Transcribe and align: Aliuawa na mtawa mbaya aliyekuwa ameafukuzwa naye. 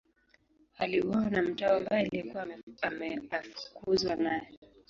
Aliuawa 0.77 1.29
na 1.29 1.41
mtawa 1.41 1.79
mbaya 1.79 1.99
aliyekuwa 2.01 2.47
ameafukuzwa 2.83 4.15
naye. 4.15 4.57